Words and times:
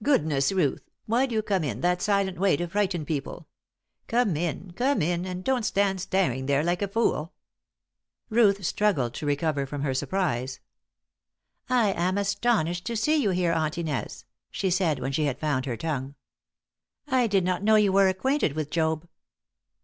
"Goodness, 0.00 0.52
Ruth! 0.52 0.88
Why 1.06 1.26
do 1.26 1.34
you 1.34 1.42
come 1.42 1.64
in 1.64 1.80
that 1.80 2.00
silent 2.00 2.38
way 2.38 2.56
to 2.56 2.68
frighten 2.68 3.04
people? 3.04 3.48
Come 4.06 4.36
in 4.36 4.70
come 4.74 5.02
in, 5.02 5.26
and 5.26 5.42
don't 5.42 5.64
stand 5.64 6.00
staring 6.00 6.46
there 6.46 6.62
like 6.62 6.82
a 6.82 6.86
fool!" 6.86 7.32
Ruth 8.30 8.64
struggled 8.64 9.12
to 9.14 9.26
recover 9.26 9.66
from 9.66 9.82
her 9.82 9.92
surprise. 9.92 10.60
"I 11.68 11.88
am 11.94 12.16
astonished 12.16 12.84
to 12.84 12.96
see 12.96 13.16
you 13.16 13.30
here, 13.30 13.52
Aunt 13.52 13.76
Inez," 13.76 14.24
she 14.52 14.70
said, 14.70 15.00
when 15.00 15.10
she 15.10 15.24
had 15.24 15.40
found 15.40 15.66
her 15.66 15.76
tongue. 15.76 16.14
"I 17.08 17.26
did 17.26 17.42
not 17.42 17.64
know 17.64 17.74
you 17.74 17.90
were 17.92 18.06
acquainted 18.06 18.52
with 18.52 18.70
Job." 18.70 19.08